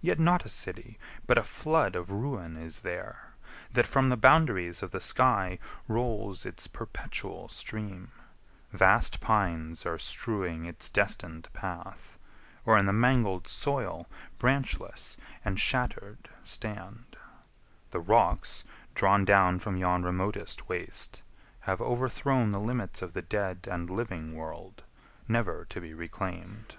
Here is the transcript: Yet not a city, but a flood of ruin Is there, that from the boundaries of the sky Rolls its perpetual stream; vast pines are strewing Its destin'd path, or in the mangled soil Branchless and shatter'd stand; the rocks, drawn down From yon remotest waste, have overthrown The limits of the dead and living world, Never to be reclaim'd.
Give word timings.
Yet 0.00 0.20
not 0.20 0.44
a 0.44 0.48
city, 0.48 0.96
but 1.26 1.36
a 1.36 1.42
flood 1.42 1.96
of 1.96 2.12
ruin 2.12 2.56
Is 2.56 2.82
there, 2.82 3.30
that 3.72 3.84
from 3.88 4.10
the 4.10 4.16
boundaries 4.16 4.80
of 4.80 4.92
the 4.92 5.00
sky 5.00 5.58
Rolls 5.88 6.46
its 6.46 6.68
perpetual 6.68 7.48
stream; 7.48 8.12
vast 8.70 9.18
pines 9.20 9.84
are 9.84 9.98
strewing 9.98 10.66
Its 10.66 10.88
destin'd 10.88 11.48
path, 11.52 12.16
or 12.64 12.78
in 12.78 12.86
the 12.86 12.92
mangled 12.92 13.48
soil 13.48 14.06
Branchless 14.38 15.16
and 15.44 15.58
shatter'd 15.58 16.28
stand; 16.44 17.16
the 17.90 17.98
rocks, 17.98 18.62
drawn 18.94 19.24
down 19.24 19.58
From 19.58 19.76
yon 19.76 20.04
remotest 20.04 20.68
waste, 20.68 21.22
have 21.62 21.80
overthrown 21.82 22.50
The 22.50 22.60
limits 22.60 23.02
of 23.02 23.14
the 23.14 23.22
dead 23.22 23.66
and 23.68 23.90
living 23.90 24.32
world, 24.36 24.84
Never 25.26 25.64
to 25.64 25.80
be 25.80 25.92
reclaim'd. 25.92 26.76